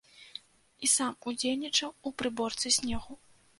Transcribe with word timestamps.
І 0.87 0.89
сам 0.93 1.11
удзельнічаў 1.33 1.89
у 2.07 2.15
прыборцы 2.23 2.75
снегу. 2.81 3.13